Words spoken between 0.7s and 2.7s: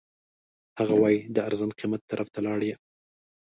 هغه وایي د ارزان قیمت طرف ته لاړ